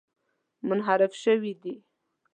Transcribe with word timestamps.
منحرف 0.67 1.11
شوي 1.23 1.53
دي. 1.63 1.75